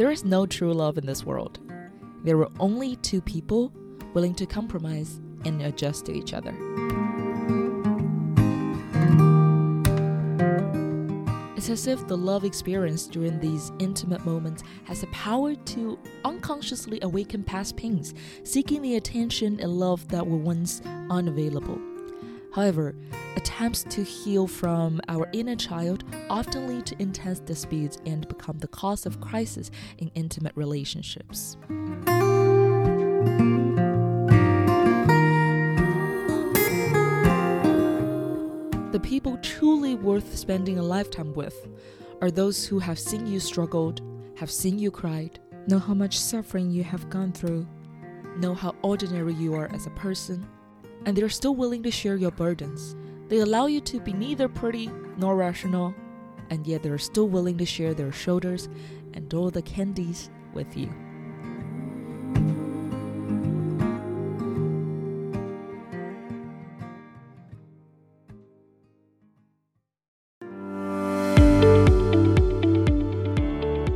[0.00, 1.58] There is no true love in this world.
[2.24, 3.70] There were only two people
[4.14, 6.54] willing to compromise and adjust to each other.
[11.54, 16.98] It's as if the love experience during these intimate moments has the power to unconsciously
[17.02, 20.80] awaken past pains, seeking the attention and love that were once
[21.10, 21.78] unavailable.
[22.54, 22.94] However,
[23.36, 28.68] attempts to heal from our inner child often lead to intense disputes and become the
[28.68, 31.56] cause of crisis in intimate relationships.
[38.92, 41.68] The people truly worth spending a lifetime with
[42.20, 44.02] are those who have seen you struggled,
[44.36, 47.66] have seen you cried, know how much suffering you have gone through,
[48.38, 50.46] know how ordinary you are as a person,
[51.06, 52.96] and they're still willing to share your burdens.
[53.30, 55.94] They allow you to be neither pretty nor rational,
[56.50, 58.68] and yet they're still willing to share their shoulders
[59.14, 60.88] and all the candies with you.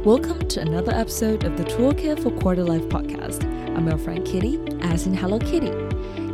[0.04, 3.42] Welcome to another episode of the Toolkit for Quarter Life podcast.
[3.76, 5.72] I'm your friend Kitty, as in Hello Kitty.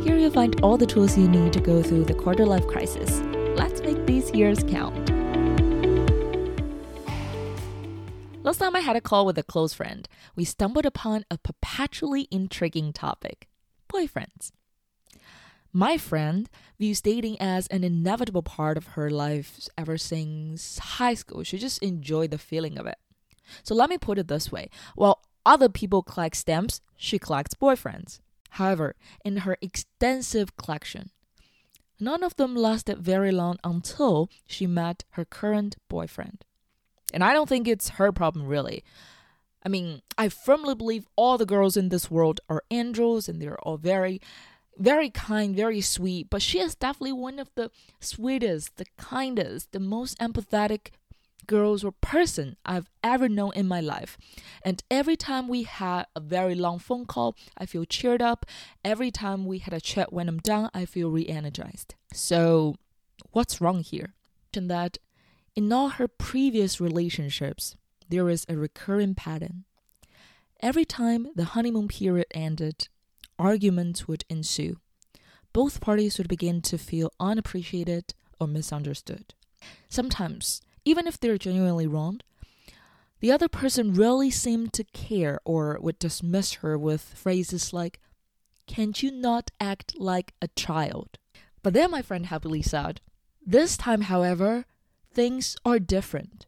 [0.03, 3.21] Here you'll find all the tools you need to go through the quarter life crisis.
[3.55, 4.95] Let's make these years count.
[8.43, 12.27] Last time I had a call with a close friend, we stumbled upon a perpetually
[12.31, 13.47] intriguing topic
[13.87, 14.51] boyfriends.
[15.71, 16.49] My friend
[16.79, 21.43] views dating as an inevitable part of her life ever since high school.
[21.43, 22.97] She just enjoyed the feeling of it.
[23.61, 28.19] So let me put it this way while other people collect stamps, she collects boyfriends.
[28.55, 31.11] However, in her extensive collection,
[31.99, 36.43] none of them lasted very long until she met her current boyfriend.
[37.13, 38.83] And I don't think it's her problem, really.
[39.63, 43.59] I mean, I firmly believe all the girls in this world are angels and they're
[43.61, 44.19] all very,
[44.77, 46.29] very kind, very sweet.
[46.29, 50.91] But she is definitely one of the sweetest, the kindest, the most empathetic
[51.51, 54.17] girls or person I've ever known in my life.
[54.63, 58.45] And every time we had a very long phone call, I feel cheered up.
[58.85, 61.95] Every time we had a chat when I'm done, I feel re energized.
[62.13, 62.75] So,
[63.31, 64.13] what's wrong here?
[64.55, 64.97] And that
[65.53, 67.75] in all her previous relationships,
[68.07, 69.65] there is a recurring pattern.
[70.61, 72.87] Every time the honeymoon period ended,
[73.37, 74.77] arguments would ensue.
[75.51, 79.33] Both parties would begin to feel unappreciated or misunderstood.
[79.89, 82.23] Sometimes even if they're genuinely wronged.
[83.19, 87.99] The other person rarely seemed to care or would dismiss her with phrases like,
[88.65, 91.17] Can't you not act like a child?
[91.61, 92.99] But then my friend happily said,
[93.45, 94.65] This time, however,
[95.13, 96.47] things are different.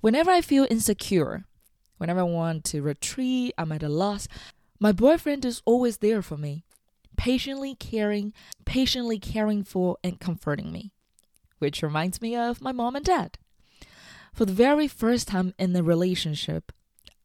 [0.00, 1.44] Whenever I feel insecure,
[1.98, 4.28] whenever I want to retreat, I'm at a loss,
[4.78, 6.64] my boyfriend is always there for me,
[7.16, 8.32] patiently caring,
[8.64, 10.92] patiently caring for and comforting me
[11.58, 13.38] which reminds me of my mom and dad.
[14.32, 16.72] For the very first time in the relationship,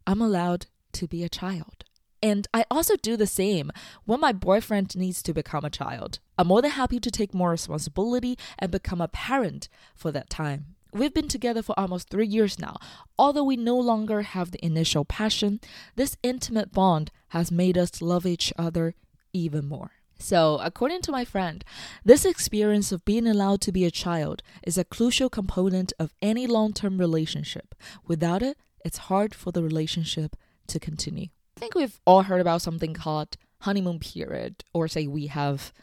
[0.08, 1.84] I'm allowed to be a child.
[2.24, 3.72] And I also do the same
[4.06, 6.20] when my boyfriend needs to become a child.
[6.38, 10.76] I'm more than happy to take more responsibility and become a parent for that time.
[10.94, 12.78] We've been together for almost three years now.
[13.18, 15.60] Although we no longer have the initial passion,
[15.96, 18.94] this intimate bond has made us love each other
[19.34, 19.92] even more.
[20.22, 21.66] So, according to my friend,
[22.06, 26.46] this experience of being allowed to be a child is a crucial component of any
[26.46, 27.74] long term relationship.
[28.08, 30.36] Without it, it's hard for the relationship
[30.68, 31.30] to continue.
[31.58, 35.74] I think we've all heard about something called honeymoon period, or say we have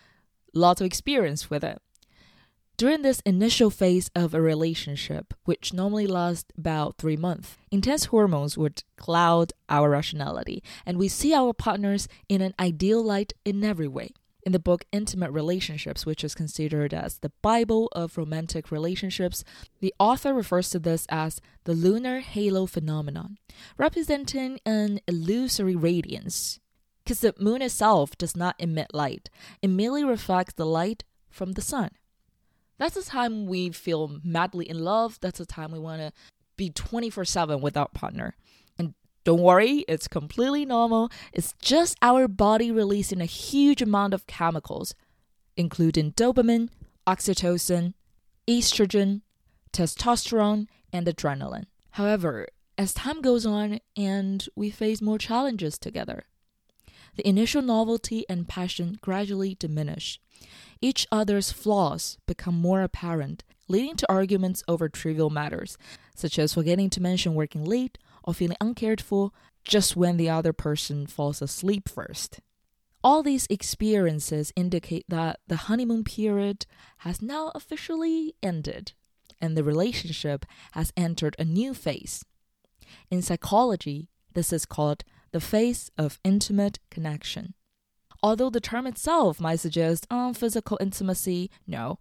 [0.54, 1.82] lots of experience with it.
[2.76, 8.56] During this initial phase of a relationship, which normally lasts about three months, intense hormones
[8.56, 13.88] would cloud our rationality, and we see our partners in an ideal light in every
[13.88, 14.12] way.
[14.48, 19.44] In the book Intimate Relationships, which is considered as the Bible of romantic relationships,
[19.80, 23.36] the author refers to this as the lunar halo phenomenon,
[23.76, 26.60] representing an illusory radiance.
[27.04, 29.28] Because the moon itself does not emit light,
[29.60, 31.90] it merely reflects the light from the sun.
[32.78, 35.18] That's the time we feel madly in love.
[35.20, 36.10] That's the time we want to
[36.56, 38.34] be 24 7 with our partner.
[39.28, 41.10] Don't worry, it's completely normal.
[41.34, 44.94] It's just our body releasing a huge amount of chemicals,
[45.54, 46.70] including dopamine,
[47.06, 47.92] oxytocin,
[48.48, 49.20] estrogen,
[49.70, 51.66] testosterone, and adrenaline.
[51.90, 52.46] However,
[52.78, 56.24] as time goes on and we face more challenges together,
[57.16, 60.18] the initial novelty and passion gradually diminish.
[60.80, 65.76] Each other's flaws become more apparent, leading to arguments over trivial matters,
[66.16, 67.98] such as forgetting to mention working late
[68.28, 69.30] or feeling uncared for
[69.64, 72.40] just when the other person falls asleep first.
[73.02, 76.66] All these experiences indicate that the honeymoon period
[76.98, 78.92] has now officially ended
[79.40, 82.22] and the relationship has entered a new phase.
[83.10, 87.54] In psychology, this is called the phase of intimate connection.
[88.22, 91.98] Although the term itself might suggest um, physical intimacy, no.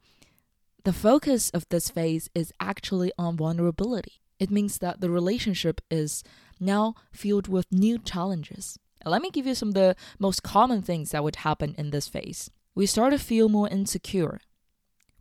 [0.83, 4.23] The focus of this phase is actually on vulnerability.
[4.39, 6.23] It means that the relationship is
[6.59, 8.77] now filled with new challenges.
[9.05, 12.07] Let me give you some of the most common things that would happen in this
[12.07, 12.49] phase.
[12.75, 14.39] We start to feel more insecure.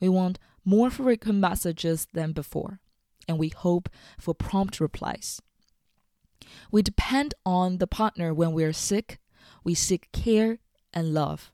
[0.00, 2.80] We want more frequent messages than before,
[3.28, 5.40] and we hope for prompt replies.
[6.70, 9.18] We depend on the partner when we are sick.
[9.64, 10.58] We seek care
[10.92, 11.52] and love.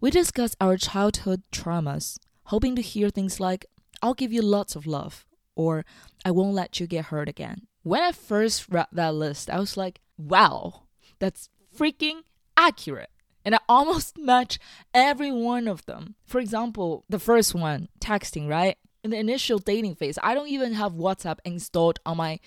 [0.00, 3.66] We discuss our childhood traumas, hoping to hear things like,
[4.02, 5.24] I'll give you lots of love,
[5.56, 5.84] or
[6.24, 7.66] I won't let you get hurt again.
[7.82, 10.84] When I first read that list, I was like, wow,
[11.18, 12.20] that's freaking
[12.56, 13.10] accurate.
[13.44, 14.58] And I almost match
[14.92, 16.14] every one of them.
[16.24, 18.76] For example, the first one, texting, right?
[19.02, 22.40] In the initial dating phase, I don't even have WhatsApp installed on my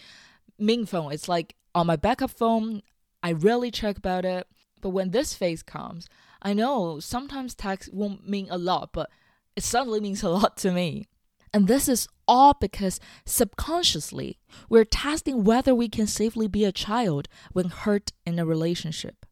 [0.57, 1.12] main phone.
[1.12, 2.81] It's like on my backup phone.
[3.21, 4.48] I rarely check about it.
[4.81, 6.07] But when this phase comes,
[6.42, 9.09] I know sometimes text won't mean a lot, but
[9.56, 11.07] it suddenly means a lot to me.
[11.53, 14.38] And this is all because subconsciously
[14.69, 19.25] we're testing whether we can safely be a child when hurt in a relationship,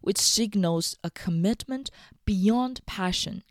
[0.00, 1.90] which signals a commitment
[2.24, 3.44] beyond passion,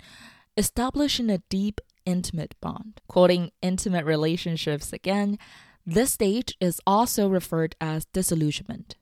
[0.56, 3.02] establishing a deep, intimate bond.
[3.08, 5.38] Quoting intimate relationships again,
[5.86, 8.96] this stage is also referred as disillusionment.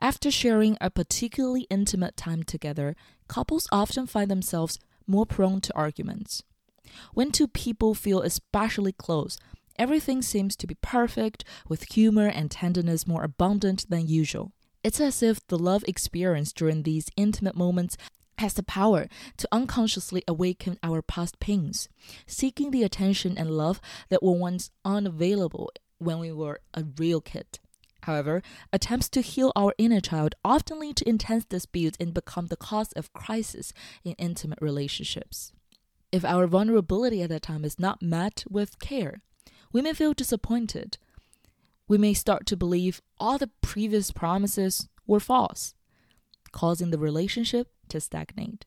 [0.00, 2.96] After sharing a particularly intimate time together,
[3.28, 6.42] couples often find themselves more prone to arguments.
[7.14, 9.38] When two people feel especially close,
[9.76, 14.52] everything seems to be perfect, with humor and tenderness more abundant than usual.
[14.82, 17.96] It's as if the love experience during these intimate moments
[18.38, 21.88] has the power to unconsciously awaken our past pains,
[22.26, 27.58] seeking the attention and love that were once unavailable when we were a real kid.
[28.04, 28.42] However,
[28.72, 32.92] attempts to heal our inner child often lead to intense disputes and become the cause
[32.92, 33.74] of crisis
[34.04, 35.52] in intimate relationships.
[36.12, 39.22] If our vulnerability at that time is not met with care,
[39.72, 40.98] we may feel disappointed.
[41.86, 45.74] We may start to believe all the previous promises were false,
[46.52, 48.66] causing the relationship to stagnate.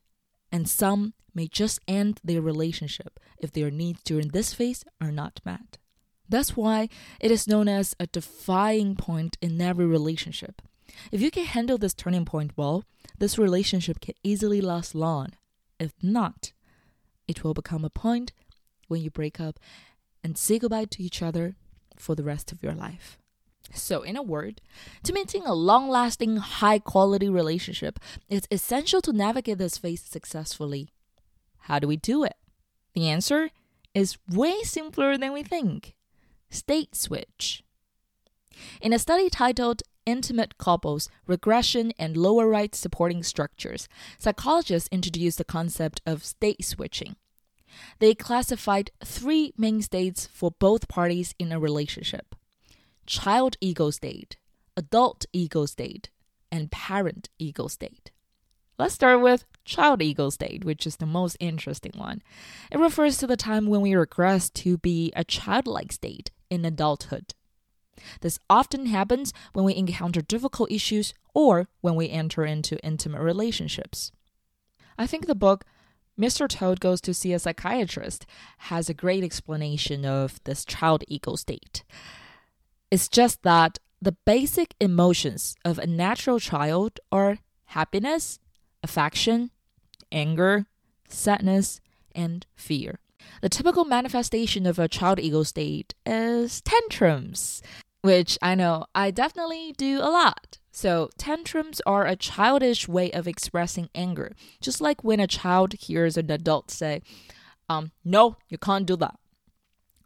[0.50, 5.40] And some may just end their relationship if their needs during this phase are not
[5.44, 5.78] met.
[6.28, 6.88] That's why
[7.20, 10.62] it is known as a defying point in every relationship.
[11.12, 12.84] If you can handle this turning point well,
[13.18, 15.32] this relationship can easily last long.
[15.78, 16.52] If not,
[17.26, 18.32] it will become a point
[18.88, 19.58] when you break up
[20.22, 21.56] and say goodbye to each other
[21.96, 23.18] for the rest of your life.
[23.72, 24.60] So, in a word,
[25.04, 27.98] to maintain a long lasting, high quality relationship,
[28.28, 30.90] it's essential to navigate this phase successfully.
[31.60, 32.36] How do we do it?
[32.94, 33.50] The answer
[33.94, 35.94] is way simpler than we think
[36.50, 37.62] state switch.
[38.80, 45.44] In a study titled Intimate Couples Regression and Lower Right Supporting Structures, psychologists introduced the
[45.44, 47.16] concept of state switching.
[47.98, 52.34] They classified three main states for both parties in a relationship
[53.06, 54.36] child ego state,
[54.76, 56.10] adult ego state,
[56.50, 58.10] and parent ego state.
[58.78, 62.22] Let's start with child ego state, which is the most interesting one.
[62.72, 67.34] It refers to the time when we regress to be a childlike state in adulthood.
[68.20, 74.12] This often happens when we encounter difficult issues or when we enter into intimate relationships.
[74.96, 75.64] I think the book
[76.18, 76.48] Mr.
[76.48, 78.24] Toad Goes to See a Psychiatrist
[78.58, 81.82] has a great explanation of this child ego state.
[82.90, 88.38] It's just that the basic emotions of a natural child are happiness,
[88.82, 89.50] affection,
[90.12, 90.66] anger,
[91.08, 91.80] sadness,
[92.14, 93.00] and fear.
[93.40, 97.62] The typical manifestation of a child ego state is tantrums,
[98.04, 100.58] which I know I definitely do a lot.
[100.70, 106.18] So, tantrums are a childish way of expressing anger, just like when a child hears
[106.18, 107.00] an adult say,
[107.68, 109.16] um, No, you can't do that.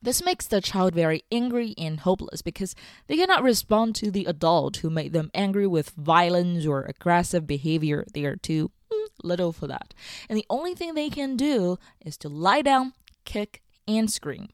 [0.00, 2.76] This makes the child very angry and hopeless because
[3.08, 8.04] they cannot respond to the adult who made them angry with violence or aggressive behavior.
[8.14, 9.92] They are too mm, little for that.
[10.28, 12.92] And the only thing they can do is to lie down
[13.28, 14.48] kick, and scream.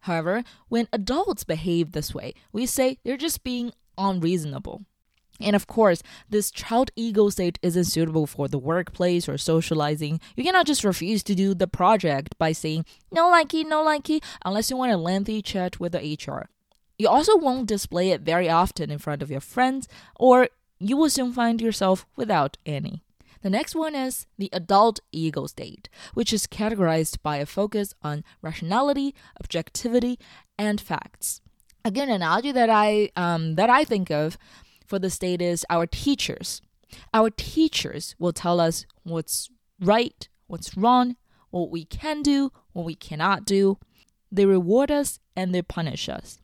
[0.00, 4.84] However, when adults behave this way, we say they're just being unreasonable.
[5.40, 10.20] And of course, this child ego state isn't suitable for the workplace or socializing.
[10.36, 14.70] You cannot just refuse to do the project by saying, no likey, no likey, unless
[14.70, 16.48] you want a lengthy chat with the HR.
[16.98, 19.86] You also won't display it very often in front of your friends,
[20.16, 20.48] or
[20.80, 23.04] you will soon find yourself without any.
[23.42, 28.24] The next one is the adult ego state, which is categorized by a focus on
[28.42, 30.18] rationality, objectivity,
[30.58, 31.40] and facts.
[31.84, 34.36] Again, an analogy that I um, that I think of
[34.86, 36.60] for the state is our teachers.
[37.14, 41.16] Our teachers will tell us what's right, what's wrong,
[41.50, 43.78] what we can do, what we cannot do.
[44.32, 46.40] They reward us and they punish us.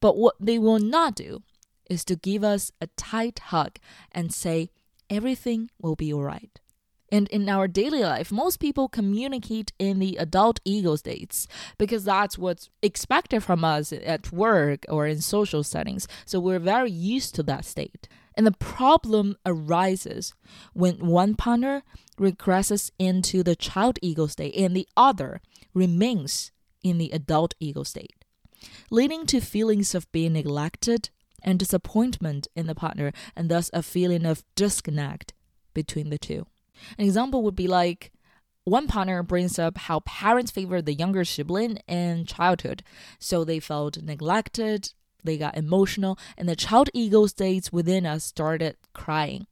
[0.00, 1.42] But what they will not do
[1.88, 3.78] is to give us a tight hug
[4.12, 4.70] and say,
[5.14, 6.60] everything will be alright.
[7.12, 11.46] And in our daily life, most people communicate in the adult ego states
[11.78, 16.08] because that's what's expected from us at work or in social settings.
[16.24, 18.08] So we're very used to that state.
[18.36, 20.34] And the problem arises
[20.72, 21.84] when one partner
[22.18, 25.40] regresses into the child ego state and the other
[25.72, 26.50] remains
[26.82, 28.24] in the adult ego state,
[28.90, 31.10] leading to feelings of being neglected
[31.44, 35.32] and disappointment in the partner, and thus a feeling of disconnect
[35.74, 36.46] between the two.
[36.98, 38.12] An example would be like
[38.64, 42.82] one partner brings up how parents favored the younger sibling in childhood,
[43.18, 48.76] so they felt neglected, they got emotional, and the child ego states within us started
[48.94, 49.46] crying.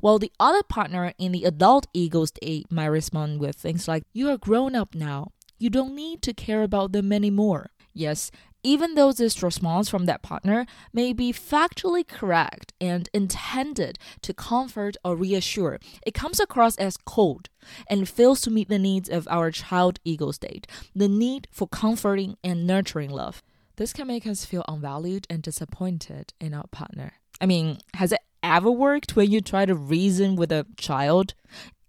[0.00, 4.30] While the other partner in the adult ego state might respond with things like, You
[4.30, 5.32] are grown up now.
[5.58, 7.70] You don't need to care about them anymore.
[7.92, 8.30] Yes,
[8.66, 14.96] even though this response from that partner may be factually correct and intended to comfort
[15.04, 17.48] or reassure, it comes across as cold
[17.88, 22.36] and fails to meet the needs of our child ego state, the need for comforting
[22.42, 23.40] and nurturing love.
[23.76, 27.12] This can make us feel unvalued and disappointed in our partner.
[27.40, 31.34] I mean, has it ever worked when you try to reason with a child?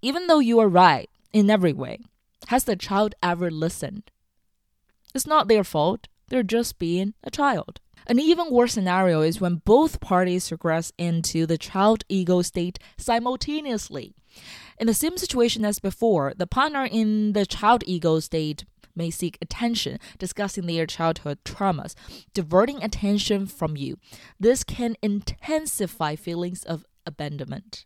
[0.04, 2.02] Even though you are right in every way,
[2.50, 4.12] has the child ever listened?
[5.16, 7.80] It's not their fault, they're just being a child.
[8.08, 14.16] An even worse scenario is when both parties regress into the child ego state simultaneously.
[14.80, 18.64] In the same situation as before, the partner in the child ego state
[18.96, 21.96] may seek attention, discussing their childhood traumas,
[22.34, 23.98] diverting attention from you.
[24.40, 27.86] This can intensify feelings of abandonment.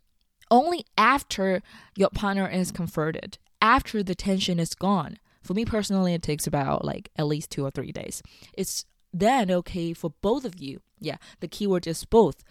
[0.50, 1.62] Only after
[1.96, 6.84] your partner is comforted, after the tension is gone, for me personally, it takes about
[6.84, 8.22] like at least two or three days.
[8.54, 10.80] It's then okay for both of you.
[10.98, 12.44] Yeah, the keyword is both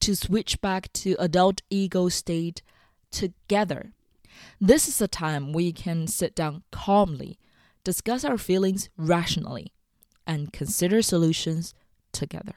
[0.00, 2.62] to switch back to adult ego state
[3.10, 3.92] together.
[4.60, 7.38] This is a time we can sit down calmly,
[7.84, 9.72] discuss our feelings rationally,
[10.26, 11.72] and consider solutions
[12.12, 12.56] together.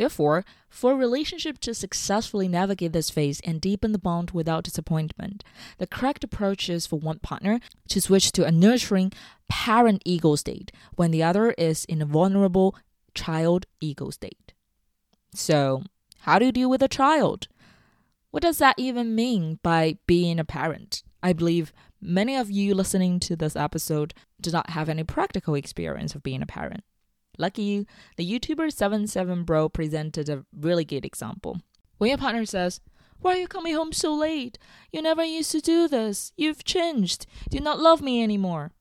[0.00, 5.44] Therefore, for a relationship to successfully navigate this phase and deepen the bond without disappointment,
[5.76, 9.12] the correct approach is for one partner to switch to a nurturing
[9.50, 12.74] parent ego state when the other is in a vulnerable
[13.14, 14.54] child ego state.
[15.34, 15.82] So,
[16.20, 17.48] how do you deal with a child?
[18.30, 21.02] What does that even mean by being a parent?
[21.22, 26.14] I believe many of you listening to this episode do not have any practical experience
[26.14, 26.84] of being a parent.
[27.40, 31.62] Lucky you, the YouTuber 77bro presented a really good example.
[31.96, 32.82] When your partner says,
[33.20, 34.58] Why are you coming home so late?
[34.92, 36.32] You never used to do this.
[36.36, 37.24] You've changed.
[37.48, 38.72] Do you not love me anymore?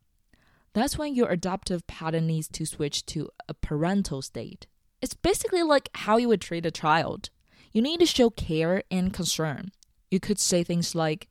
[0.73, 4.67] That's when your adoptive pattern needs to switch to a parental state.
[5.01, 7.29] It's basically like how you would treat a child.
[7.71, 9.71] You need to show care and concern.
[10.11, 11.29] You could say things like,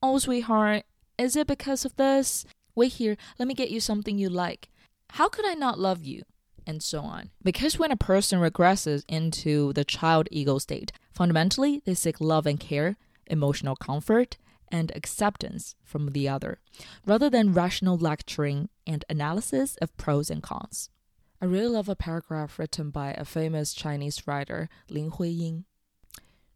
[0.00, 0.84] Oh, sweetheart,
[1.18, 2.46] is it because of this?
[2.76, 4.68] Wait here, let me get you something you like.
[5.16, 6.22] How could I not love you?
[6.66, 7.30] And so on.
[7.42, 12.58] Because when a person regresses into the child ego state, fundamentally they seek love and
[12.58, 14.38] care, emotional comfort,
[14.68, 16.60] and acceptance from the other,
[17.04, 20.88] rather than rational lecturing and analysis of pros and cons.
[21.42, 25.64] I really love a paragraph written by a famous Chinese writer, Lin Huiying.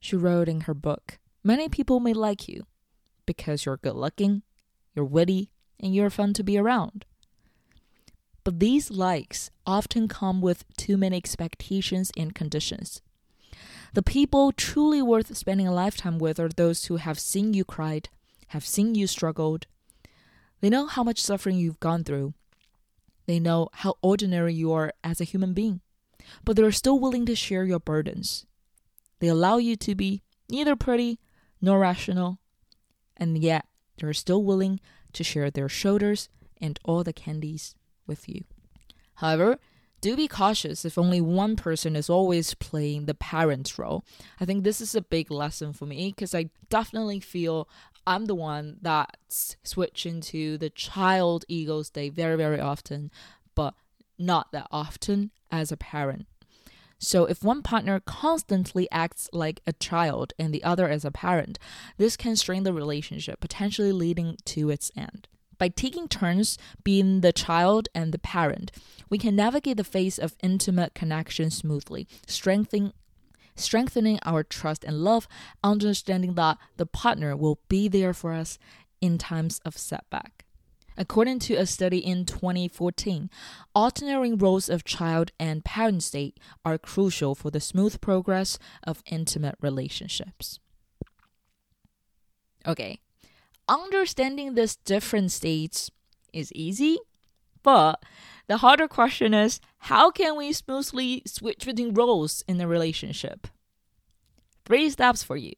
[0.01, 2.65] She wrote in her book Many people may like you
[3.27, 4.45] because you're good looking,
[4.95, 7.05] you're witty, and you're fun to be around.
[8.47, 13.03] But these likes often come with too many expectations and conditions.
[13.93, 18.09] The people truly worth spending a lifetime with are those who have seen you cried,
[18.51, 19.67] have seen you struggled.
[20.61, 22.35] They know how much suffering you've gone through.
[23.27, 25.81] They know how ordinary you are as a human being,
[26.45, 28.47] but they're still willing to share your burdens.
[29.19, 31.19] They allow you to be neither pretty
[31.61, 32.39] nor rational,
[33.17, 33.67] and yet
[33.99, 34.79] they're still willing
[35.15, 36.29] to share their shoulders
[36.61, 37.75] and all the candies
[38.07, 38.45] with you.
[39.17, 39.59] However,
[40.01, 44.05] do be cautious if only one person is always playing the parent role.
[44.41, 47.69] I think this is a big lesson for me because I definitely feel
[48.07, 53.11] I'm the one that's switching to the child ego state very, very often.
[53.55, 53.75] But
[54.19, 56.27] not that often as a parent.
[56.99, 61.59] So, if one partner constantly acts like a child and the other as a parent,
[61.99, 65.29] this can strain the relationship, potentially leading to its end.
[65.59, 68.73] By taking turns being the child and the parent,
[69.09, 72.93] we can navigate the phase of intimate connection smoothly, strengthening
[73.59, 75.27] strengthening our trust and love,
[75.65, 78.59] understanding that the partner will be there for us
[79.01, 80.45] in times of setback.
[80.99, 83.29] According to a study in 2014,
[83.75, 89.57] alternating roles of child and parent state are crucial for the smooth progress of intimate
[89.61, 90.59] relationships.
[92.67, 93.01] Okay,
[93.69, 95.91] understanding these different states
[96.33, 96.99] is easy,
[97.63, 98.03] but
[98.47, 103.49] the harder question is how can we smoothly switch between roles in a relationship?
[104.65, 105.53] Three steps for you.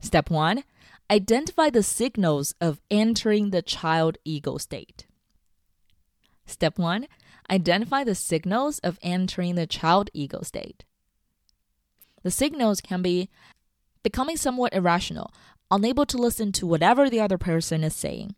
[0.00, 0.64] Step one
[1.10, 5.06] identify the signals of entering the child ego state.
[6.46, 7.06] Step one
[7.50, 10.84] identify the signals of entering the child ego state.
[12.22, 13.28] The signals can be
[14.02, 15.32] becoming somewhat irrational,
[15.70, 18.34] unable to listen to whatever the other person is saying.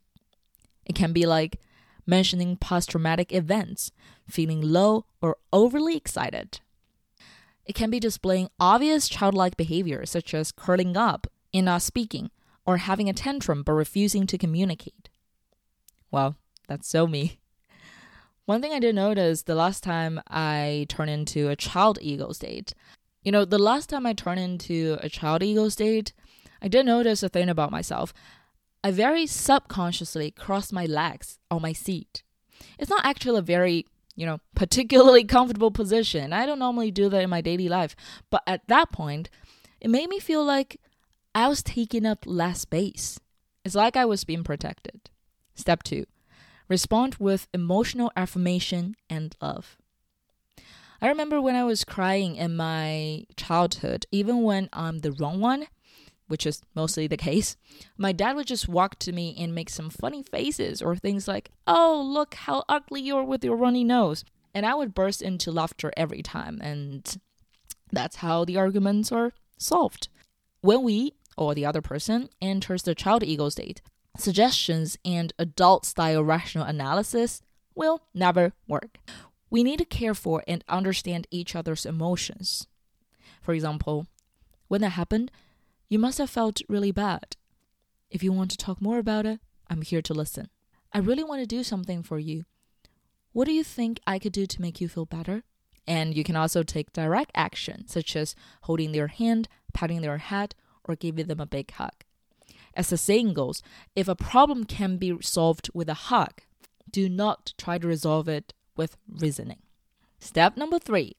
[0.85, 1.61] It can be like
[2.07, 3.93] mentioning post traumatic events,
[4.29, 6.61] feeling low or overly excited.
[7.65, 12.31] It can be displaying obvious childlike behavior, such as curling up and not speaking,
[12.67, 15.09] or having a tantrum but refusing to communicate.
[16.11, 16.37] Well,
[16.69, 17.39] that's so me.
[18.45, 22.75] One thing I did notice the last time I turned into a child ego state,
[23.23, 26.13] you know, the last time I turned into a child ego state,
[26.63, 28.15] I did notice a thing about myself.
[28.85, 32.23] I very subconsciously crossed my legs on my seat.
[32.79, 36.33] It's not actually a very, you know, particularly comfortable position.
[36.33, 37.97] I don't normally do that in my daily life.
[38.31, 39.29] But at that point,
[39.81, 40.81] it made me feel like
[41.35, 43.19] I was taking up less space.
[43.65, 45.11] It's like I was being protected.
[45.55, 46.07] Step two
[46.69, 49.77] respond with emotional affirmation and love.
[51.03, 55.67] I remember when I was crying in my childhood, even when I'm the wrong one,
[56.33, 57.59] which is mostly the case,
[57.99, 61.51] my dad would just walk to me and make some funny faces or things like,
[61.67, 64.25] Oh, look how ugly you are with your runny nose.
[64.55, 66.59] And I would burst into laughter every time.
[66.63, 67.19] And
[67.93, 70.09] that's how the arguments are solved.
[70.63, 73.83] When we, or the other person, enters the child ego state,
[74.17, 77.43] suggestions and adult style rational analysis
[77.75, 78.97] will never work.
[79.51, 82.69] We need to care for and understand each other's emotions.
[83.43, 84.07] For example,
[84.69, 85.31] when that happened,
[85.93, 87.37] you must have felt really bad.
[88.11, 90.49] If you want to talk more about it, I'm here to listen.
[90.91, 92.47] I really want to do something for you.
[93.33, 95.43] What do you think I could do to make you feel better?
[95.87, 100.55] And you can also take direct action, such as holding their hand, patting their head,
[100.83, 102.05] or giving them a big hug.
[102.73, 103.63] As the saying goes,
[103.95, 106.41] if a problem can be solved with a hug,
[106.91, 109.61] do not try to resolve it with reasoning.
[110.19, 111.17] Step number three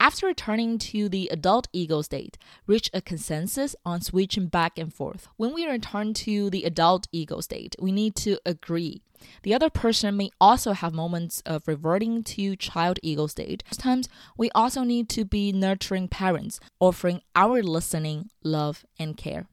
[0.00, 5.28] after returning to the adult ego state, reach a consensus on switching back and forth.
[5.36, 9.02] When we return to the adult ego state, we need to agree.
[9.42, 13.62] The other person may also have moments of reverting to child ego state.
[13.70, 19.46] Sometimes we also need to be nurturing parents, offering our listening, love, and care.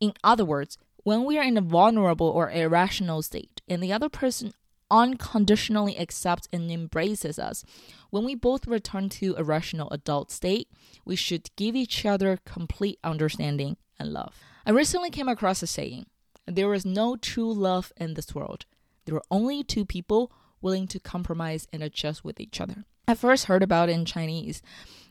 [0.00, 4.08] In other words, when we are in a vulnerable or irrational state and the other
[4.08, 4.52] person
[4.92, 7.64] unconditionally accepts and embraces us.
[8.10, 10.68] When we both return to a rational adult state,
[11.04, 14.34] we should give each other complete understanding and love.
[14.66, 16.06] I recently came across a saying
[16.46, 18.66] there is no true love in this world.
[19.06, 22.84] There are only two people willing to compromise and adjust with each other.
[23.08, 24.62] I first heard about it in Chinese,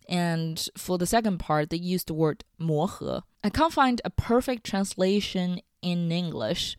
[0.07, 3.23] and for the second part, they used the word 磨合.
[3.43, 6.77] I can't find a perfect translation in English,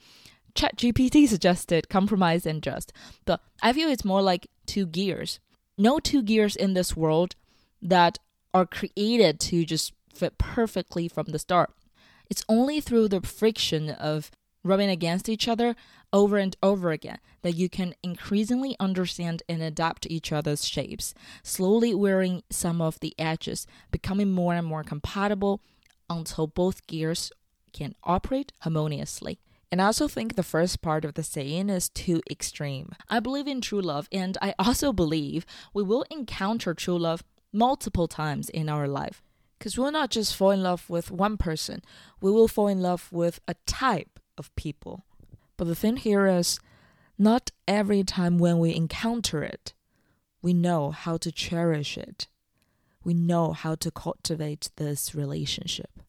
[0.55, 2.93] ChatGPT suggested compromise and just,
[3.25, 5.41] but I feel it's more like two gears.
[5.79, 7.35] No two gears in this world
[7.81, 8.19] that
[8.53, 11.71] are created to just fit perfectly from the start.
[12.29, 14.31] It's only through the friction of
[14.65, 15.75] rubbing against each other
[16.13, 21.15] over and over again that you can increasingly understand and adapt to each other's shapes,
[21.43, 25.61] slowly wearing some of the edges, becoming more and more compatible
[26.09, 27.33] until both gears
[27.73, 29.41] can operate harmoniously.
[29.73, 32.93] And I also think the first part of the saying is too extreme.
[33.09, 38.07] I believe in true love, and I also believe we will encounter true love multiple
[38.07, 39.23] times in our life.
[39.59, 41.81] Because we'll not just fall in love with one person,
[42.21, 45.07] we will fall in love with a type of people.
[45.57, 46.61] But the thing here is,
[47.17, 49.73] not every time when we encounter it,
[50.43, 52.27] we know how to cherish it.
[53.05, 56.03] We know how to cultivate this relationship.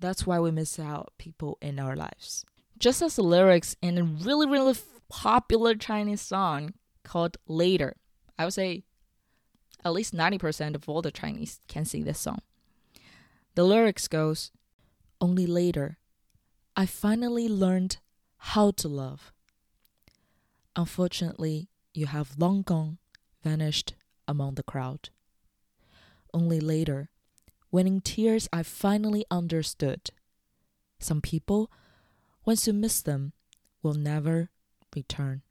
[0.00, 2.44] That's why we miss out people in our lives
[2.78, 4.74] just as the lyrics in a really, really
[5.08, 7.96] popular Chinese song called Later.
[8.38, 8.84] I would say
[9.84, 12.40] at least 90% of all the Chinese can sing this song.
[13.54, 14.50] The lyrics goes,
[15.20, 15.98] Only later,
[16.76, 17.98] I finally learned
[18.38, 19.32] how to love.
[20.74, 22.98] Unfortunately, you have long gone,
[23.42, 23.94] vanished
[24.28, 25.08] among the crowd.
[26.34, 27.08] Only later,
[27.70, 30.10] when in tears I finally understood.
[30.98, 31.70] Some people,
[32.46, 33.32] once you miss them,
[33.82, 34.50] will never
[34.94, 35.42] return.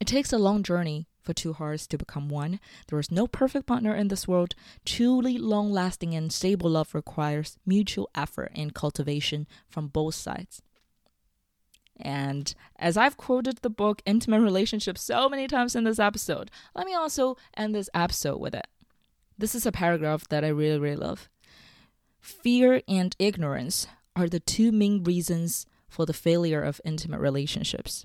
[0.00, 2.60] It takes a long journey for two hearts to become one.
[2.86, 4.54] There is no perfect partner in this world.
[4.86, 10.62] Truly long lasting and stable love requires mutual effort and cultivation from both sides.
[12.00, 16.86] And as I've quoted the book Intimate Relationships so many times in this episode, let
[16.86, 18.68] me also end this episode with it.
[19.36, 21.28] This is a paragraph that I really, really love.
[22.20, 23.88] Fear and ignorance
[24.18, 28.04] are the two main reasons for the failure of intimate relationships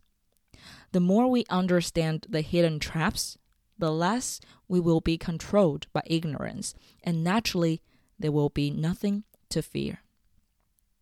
[0.94, 3.38] the more we understand the hidden traps,
[3.78, 7.82] the less we will be controlled by ignorance, and naturally,
[8.18, 10.02] there will be nothing to fear.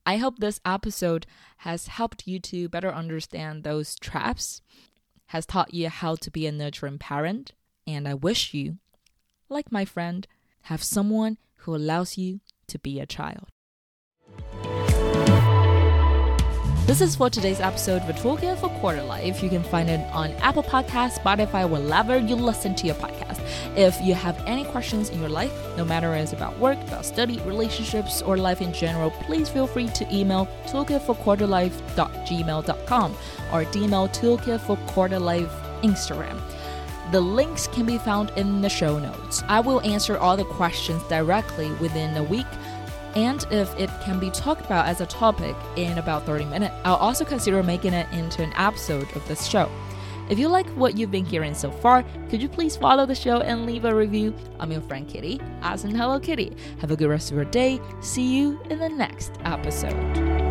[0.06, 4.62] I hope this episode has helped you to better understand those traps,
[5.28, 7.52] has taught you how to be a nurturing parent,
[7.86, 8.78] and I wish you,
[9.50, 10.26] like my friend,
[10.63, 13.50] have someone who allows you to be a child.
[16.91, 19.41] This is for today's episode of Toolkit for Quarter Life.
[19.41, 23.39] You can find it on Apple Podcasts, Spotify, wherever you listen to your podcast.
[23.77, 27.39] If you have any questions in your life, no matter it's about work, about study,
[27.45, 33.15] relationships, or life in general, please feel free to email toolkitforquarterlife.gmail.com
[33.54, 35.49] or email toolkit for quarter life
[35.84, 36.41] Instagram.
[37.13, 39.43] The links can be found in the show notes.
[39.47, 42.47] I will answer all the questions directly within a week
[43.15, 46.95] and if it can be talked about as a topic in about 30 minutes, I'll
[46.95, 49.69] also consider making it into an episode of this show.
[50.30, 53.41] If you like what you've been hearing so far, could you please follow the show
[53.41, 54.34] and leave a review?
[54.60, 56.56] I'm your friend Kitty, as in Hello Kitty.
[56.80, 57.82] Have a good rest of your day.
[58.00, 60.50] See you in the next episode.